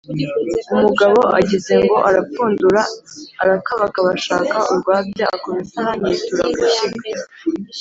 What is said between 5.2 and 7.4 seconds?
akoma isahani yitura ku ishyiga,